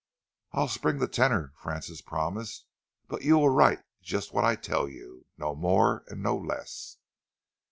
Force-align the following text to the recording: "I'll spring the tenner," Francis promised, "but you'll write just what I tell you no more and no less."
"I'll 0.51 0.67
spring 0.67 0.97
the 0.97 1.07
tenner," 1.07 1.53
Francis 1.57 2.01
promised, 2.01 2.65
"but 3.07 3.21
you'll 3.21 3.49
write 3.51 3.83
just 4.01 4.33
what 4.33 4.43
I 4.43 4.55
tell 4.55 4.89
you 4.89 5.27
no 5.37 5.53
more 5.53 6.05
and 6.07 6.23
no 6.23 6.35
less." 6.35 6.97